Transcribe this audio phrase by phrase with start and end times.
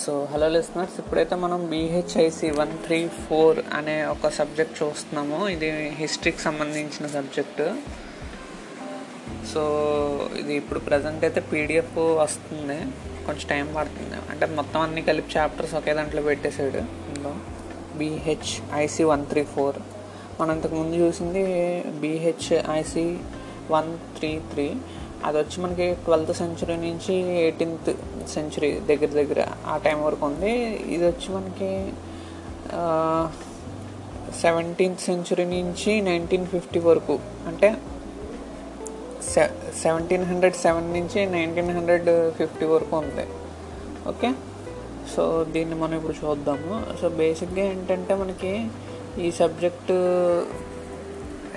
[0.00, 5.38] So hello listeners ఇప్పుడైతే మనం బీహెచ్ఐసి one three four అనే ఒక సబ్జెక్ట్ చూస్తున్నాము.
[5.54, 5.68] ఇది
[6.00, 7.66] హిస్టరీకి సంబంధించిన సబ్జెక్టు
[9.52, 9.62] సో
[10.40, 12.78] ఇది ఇప్పుడు ప్రజెంట్ అయితే పీడిఎఫ్ వస్తుంది.
[13.26, 14.18] కొంచెం టైం పడుతుంది.
[14.30, 16.82] అంటే మొత్తం అన్ని కలిపి చాప్టర్స్ ఒకే దాంట్లో పెట్టేశాడు.
[17.08, 17.32] ఇందులో
[18.00, 19.80] బీహెచ్ఐసి వన్ త్రీ ఫోర్
[20.40, 21.44] మనం ఇంతకుముందు చూసింది
[22.04, 23.06] బీహెచ్ఐసి
[23.74, 24.68] వన్ త్రీ త్రీ
[25.24, 27.14] అది వచ్చి మనకి ట్వెల్త్ సెంచురీ నుంచి
[27.44, 27.90] ఎయిటీన్త్
[28.28, 30.52] సెంచురీ దగ్గర దగ్గర ఆ టైం వరకు ఉంది.
[30.94, 31.70] ఇది వచ్చి మనకి
[34.40, 37.18] సెవెంటీన్త్ సెంచురీ నుంచి నైన్టీన్ ఫిఫ్టీ వరకు.
[37.46, 37.68] అంటే
[39.82, 43.26] సెవెంటీన్ హండ్రెడ్ సెవెన్ నుంచి నైన్టీన్ హండ్రెడ్ ఫిఫ్టీ వరకు ఉంది.
[44.08, 44.32] ఓకే?
[45.16, 46.74] సో దీన్ని మనం ఇప్పుడు చూద్దాము.
[47.00, 48.52] సో బేసిక్గా ఏంటంటే మనకి
[49.24, 49.94] ఈ సబ్జెక్టు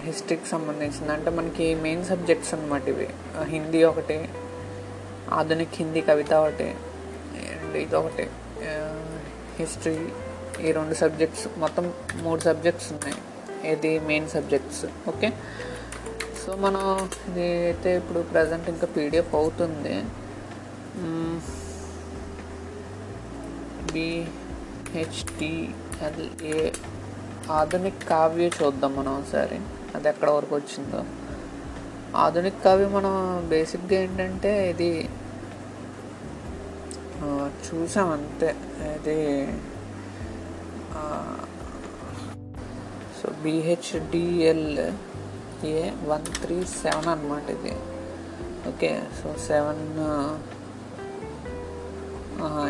[0.06, 1.12] హిస్టరీకి సంబంధించింది.
[1.16, 3.08] అంటే మనకి మెయిన్ సబ్జెక్ట్స్ అనమాట ఇవి.
[3.54, 4.18] హిందీ ఒకటి
[5.40, 6.68] ఆధునిక్ హిందీ కవిత ఒకటి
[7.56, 8.26] అండ్ ఇది ఒకటి.
[9.60, 9.98] హిస్టరీ
[10.66, 11.86] ఈ రెండు సబ్జెక్ట్స్ మొత్తం
[12.26, 13.18] మూడు సబ్జెక్ట్స్ ఉన్నాయి.
[13.74, 15.30] ఇది మెయిన్ సబ్జెక్ట్స్ ఓకే?
[16.42, 16.84] సో మనం
[17.30, 19.96] ఇది అయితే ఇప్పుడు ప్రజెంట్ ఇంకా పీడిఎఫ్ అవుతుంది.
[24.84, 25.52] బిహెచ్టిఎల్ఏ
[27.60, 29.58] ఆధునిక్ కావ్య చూద్దాం మనం ఒకసారి.
[29.96, 31.02] అది ఎక్కడ వరకు వచ్చిందో.
[32.24, 33.14] ఆధునిక కావ్యం మనం
[33.52, 34.92] బేసిక్గా ఏంటంటే ఇది
[37.66, 38.50] చూసాం అంతే.
[38.98, 39.18] ఇది
[43.20, 44.68] so BHDL
[45.72, 47.74] A one three seven అనమాట ఇది.
[48.70, 49.86] ఓకే సో సెవెన్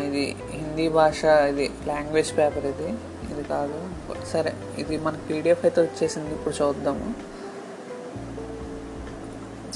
[0.06, 0.24] ఇది
[0.56, 1.20] హిందీ భాష
[1.52, 2.90] ఇది లాంగ్వేజ్ పేపర్ ఇది.
[3.32, 3.78] ఇది కాదు.
[4.32, 6.30] సరే ఇది మన పీడిఎఫ్ అయితే వచ్చేసింది.
[6.36, 7.08] ఇప్పుడు చూద్దాము.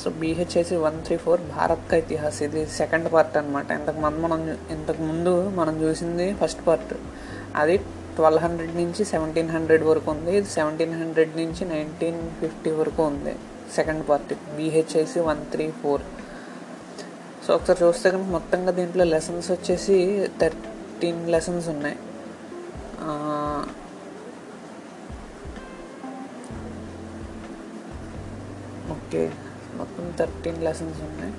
[0.00, 2.38] So BHAC one three four Bharat కా ఇతిహాస్.
[2.46, 4.40] ఇది సెకండ్ పార్ట్ అనమాట ఇంతకు ముందు మనం
[4.74, 6.94] ఇంతకు ముందు మనం చూసింది ఫస్ట్ పార్ట్
[7.62, 7.76] అది
[8.16, 10.32] ట్వెల్వ్ హండ్రెడ్ నుంచి సెవెంటీన్ హండ్రెడ్ వరకు ఉంది.
[10.40, 13.34] ఇది సెవెంటీన్ హండ్రెడ్ నుంచి నైన్టీన్ ఫిఫ్టీ వరకు ఉంది.
[13.76, 16.04] Second part BHIC one three four.
[17.44, 19.96] So ఒకసారి చూస్తే కనుక మొత్తంగా దీంట్లో లెసన్స్ వచ్చేసి
[20.42, 21.96] థర్టీన్ లెసన్స్ ఉన్నాయి.
[28.92, 29.32] ఓకే.
[29.74, 31.34] మొత్తం థర్టీన్ లెసన్స్ ఉన్నాయి.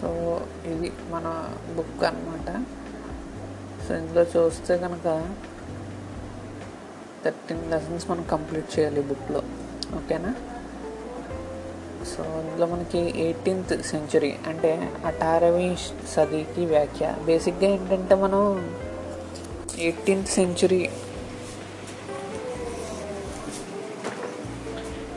[0.00, 0.08] సో
[0.66, 1.26] ఇది మన
[1.76, 2.48] బుక్ అనమాట
[3.86, 5.36] సో ఇందులో చూస్తే కనుక
[7.26, 9.42] థర్టీన్ లెసన్స్ మనం కంప్లీట్ చేయాలి బుక్లో.
[9.96, 10.34] ఓకేనా?
[12.10, 15.76] సో ఇందులో మనకి ఎయిటీన్త్ సెంచురీ అంటే అఠారవీ
[16.14, 17.14] సదీకి వ్యాఖ్య.
[17.26, 18.42] బేసిక్గా ఏంటంటే మనం
[19.78, 20.88] ఎయిటీన్త్ సెంచురీ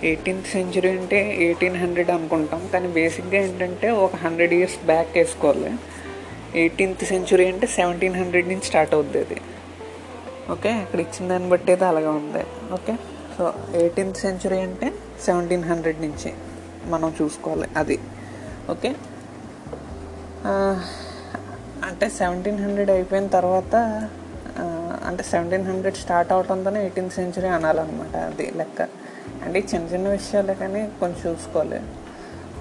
[0.04, 2.70] ఎయిటీన్త్ సెంచురీ అంటే ఎయిటీన్ హండ్రెడ్ అనుకుంటాం.
[2.74, 5.72] కానీ బేసిక్గా ఏంటంటే ఒక హండ్రెడ్ ఇయర్స్ బ్యాక్ వేసుకోవాలి.
[6.56, 9.42] ఎయిటీన్త్ సెంచురీ అంటే సెవెంటీన్ హండ్రెడ్ నుంచి స్టార్ట్ అవుద్ది అది.
[10.54, 10.72] ఓకే?
[10.84, 12.44] ఇక్కడ ఇచ్చిన దాన్ని బట్టి అయితే అలాగే ఉంది.
[12.78, 12.94] ఓకే?
[13.36, 13.44] సో
[13.82, 14.88] ఎయిటీన్త్ సెంచురీ అంటే
[15.26, 16.30] సెవెంటీన్ హండ్రెడ్ నుంచి
[16.94, 17.98] మనం చూసుకోవాలి అది.
[18.74, 18.90] ఓకే?
[21.90, 23.76] అంటే సెవెంటీన్ హండ్రెడ్ అయిపోయిన తర్వాత
[25.10, 28.82] అంటే సెవెంటీన్ హండ్రెడ్ స్టార్ట్ అవడంతోనే ఎయిటీన్త్ సెంచురీ అనాలన్నమాట అది లెక్క.
[29.46, 31.80] అంటే చిన్న చిన్న విషయాలే కానీ కొంచెం చూసుకోవాలి.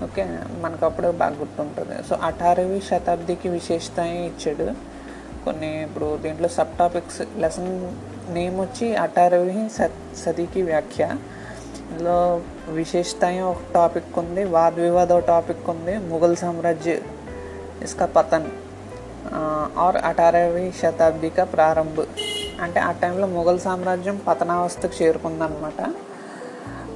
[0.07, 0.25] ఓకే?
[0.65, 1.97] మనకు అప్పుడు బాగా గుర్తుంటుంది.
[2.09, 3.99] సో అఠారవి శతాబ్దికి విశేషత
[4.31, 4.69] ఇచ్చాడు?
[5.49, 7.71] కొన్ని ఇప్పుడు దీంట్లో సబ్ టాపిక్స్ లెసన్
[8.35, 9.61] నేమ్ వచ్చి అఠారవి
[10.23, 11.05] సతీకి వ్యాఖ్య.
[11.91, 12.17] ఇందులో
[12.79, 16.95] విశేషత ఒక టాపిక్ ఉంది వాద్ వివాద్ ఒక టాపిక్ ఉంది ముఘల్ సామ్రాజ్య
[17.87, 18.49] ఇస్కా పతన్
[19.85, 21.99] ఆర్ అటారవి శతాబ్దిక ప్రారంభ.
[22.65, 25.81] అంటే ఆ టైంలో ముఘల్ సామ్రాజ్యం పతనావస్థకు చేరుకుందనమాట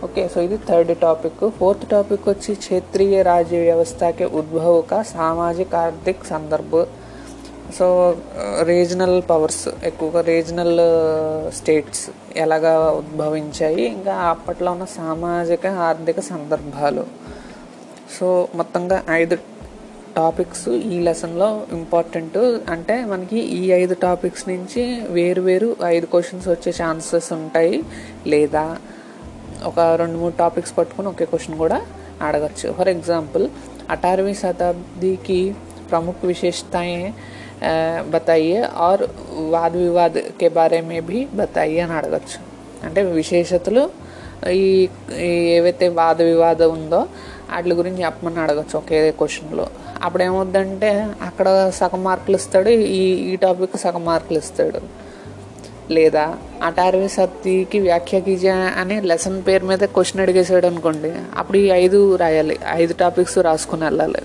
[0.07, 1.45] ఓకే సో ఇది థర్డ్ టాపిక్.
[1.59, 6.75] ఫోర్త్ టాపిక్ వచ్చి క్షేత్రీయ రాజ్య వ్యవస్థకి ఉద్భవక సామాజిక ఆర్థిక సందర్భ.
[7.79, 8.17] సో
[8.63, 10.79] రీజనల్ పవర్స్ ఎక్కువగా రీజనల్
[11.55, 17.07] స్టేట్స్ ఎలాగా ఉద్భవించాయి ఇంకా అప్పట్లో ఉన్న సామాజిక ఆర్థిక సందర్భాలు.
[18.19, 19.37] సో మొత్తంగా ఐదు
[20.17, 22.39] టాపిక్స్ ఈ లెసన్లో ఇంపార్టెంట్
[22.71, 27.83] అంటే మనకి ఈ ఐదు టాపిక్స్ నుంచి వేరు వేరు ఐదు క్వశ్చన్స్ వచ్చే ఛాన్సెస్ ఉంటాయి
[28.27, 28.77] లేదా
[29.65, 31.79] ఒక రెండు మూడు టాపిక్స్ పట్టుకుని ఒకే క్వశ్చన్ కూడా
[32.23, 32.73] అడగచ్చు.
[32.73, 33.49] ఫర్ ఎగ్జాంపుల్
[33.91, 35.55] అఠారవీ శతాబ్దికి
[35.91, 37.13] ప్రముఖ విశేషతాएं
[38.12, 39.00] बताइए और
[39.54, 42.38] वाद विवाद के बारे में भी बताइए అని అడగచ్చు
[42.86, 43.84] అంటే విశేషతలు
[44.58, 44.66] ఈ
[45.56, 47.02] ఏవైతే వాద వివాదం ఉందో
[47.50, 49.66] వాటి గురించి చెప్పమని అడగచ్చు ఒకే క్వశ్చన్లో
[50.04, 50.90] అప్పుడు ఏమవుద్దంటే
[51.22, 54.82] అక్కడ సగం మార్కులు ఇస్తాడు ఈ ఈ టాపిక్ సగం మార్కులు ఇస్తాడు
[55.92, 56.26] లేదా
[56.64, 62.58] అటారవి సత్తికి వ్యాఖ్య కీజియా అనే లెసన్ పేరు మీద క్వశ్చన్ అడిగేసాడు అనుకోండి అప్పుడు ఈ ఐదు రాయాలి
[62.76, 64.24] ఐదు టాపిక్స్ రాసుకుని వెళ్ళాలి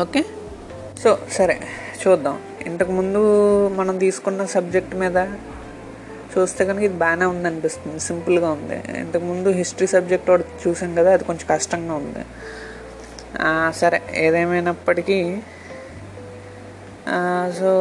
[0.00, 0.22] ఓకే
[1.01, 1.55] సో సరే
[2.01, 2.35] చూద్దాం.
[2.69, 3.19] ఇంతకుముందు
[3.79, 5.17] మనం తీసుకున్న సబ్జెక్ట్ మీద
[6.31, 8.77] చూస్తే కనుక ఇది బాగానే ఉంది అనిపిస్తుంది సింపుల్గా ఉంది.
[9.03, 12.23] ఇంతకుముందు హిస్టరీ సబ్జెక్ట్ ఒకటి చూసాం కదా అది కొంచెం కష్టంగా ఉంది.
[13.81, 15.19] సరే ఏదేమైనప్పటికీ
[17.59, 17.71] సో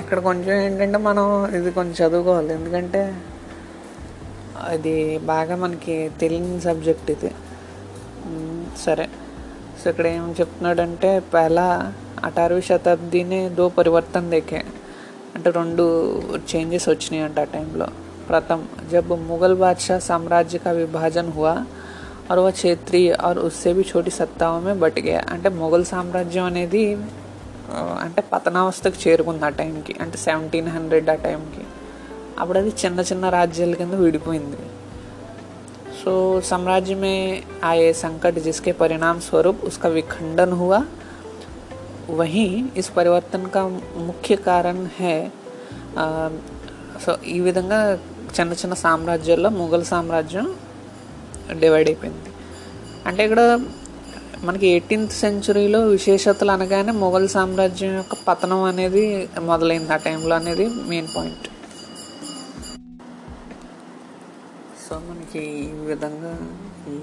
[0.00, 1.26] ఇక్కడ కొంచెం ఏంటంటే మనం
[1.58, 2.50] ఇది కొంచెం చదువుకోవాలి.
[2.58, 3.02] ఎందుకంటే
[4.72, 4.94] అది
[5.32, 7.30] బాగా మనకి తెలియని సబ్జెక్ట్ ఇది.
[8.84, 9.06] సరే.
[9.80, 11.68] సో ఇక్కడ ఏం చెప్తున్నాడంటే పేలా
[12.24, 14.62] అటారవ శతాబ్దినే దో పరివర్తన దేఖే.
[15.34, 15.84] అంటే రెండు
[16.50, 17.88] చేంజెస్ వచ్చినాయి అంట ఆ టైంలో
[18.28, 21.54] ప్రథమ్ జబ్ మొఘల్ బాద్షా సామ్రాజ్య కా విభాజన్ హువా
[22.30, 24.56] ఆర్ వా క్షేత్రి ఆర్ उससे भी छोटी సత్తావో
[25.34, 26.82] అంటే మొఘల్ సామ్రాజ్యం అనేది
[28.00, 31.64] అంటే పతనావస్థకు చేరుకుంది ఆ టైంకి అంటే సెవెంటీన్ హండ్రెడ్ ఆ టైంకి
[32.40, 34.60] అప్పుడు అది చిన్న చిన్న రాజ్యాల కింద విడిపోయింది.
[35.97, 36.11] सो
[36.43, 37.17] साम्राज्य में
[37.63, 40.79] आए संकट जिसके परिणाम स्वरूप उसका विखंडन हुआ
[42.11, 43.61] वहीं इस परिवर्तन का
[44.07, 45.17] ముఖ్య కారణం है
[45.97, 46.05] ఆ,
[47.03, 47.79] సో ఈ విధంగా
[48.35, 50.45] చిన్న చిన్న సామ్రాజ్యాల్లో ముఘల్ సామ్రాజ్యం
[51.59, 52.29] డివైడ్ అయిపోయింది
[53.05, 53.41] అంటే ఇక్కడ
[54.43, 59.03] మనకి ఎయిటీన్త్ సెంచురీలో విశేషతలు అనగానే మొఘల్ సామ్రాజ్యం యొక్క పతనం అనేది
[59.45, 61.45] మొదలైంది ఆ టైంలో అనేది మెయిన్ పాయింట్
[64.88, 66.32] సో మనకి ఈ విధంగా
[66.88, 66.98] ఈ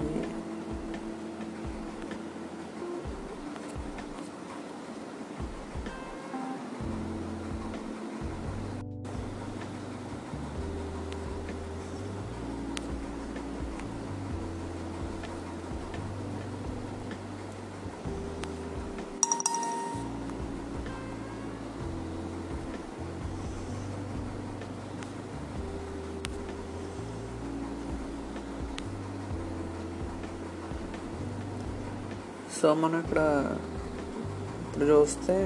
[32.60, 33.20] సో మనం ఇక్కడ
[34.66, 35.36] ఇప్పుడు చూస్తే